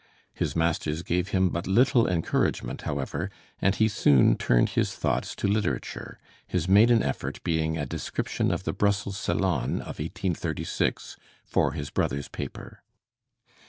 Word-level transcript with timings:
His 0.33 0.55
masters 0.55 1.03
gave 1.03 1.27
him 1.27 1.49
but 1.49 1.67
little 1.67 2.07
encouragement, 2.09 2.81
however, 2.81 3.29
and 3.59 3.75
he 3.75 3.87
soon 3.87 4.35
turned 4.35 4.69
his 4.69 4.95
thoughts 4.95 5.35
to 5.35 5.47
literature, 5.47 6.17
his 6.47 6.67
maiden 6.67 7.03
effort 7.03 7.39
being 7.43 7.77
a 7.77 7.85
description 7.85 8.49
of 8.49 8.63
the 8.63 8.73
Brussels 8.73 9.17
Salon 9.17 9.73
of 9.73 9.99
1836 10.01 11.17
for 11.45 11.73
his 11.73 11.91
brother's 11.91 12.29
paper. 12.29 12.81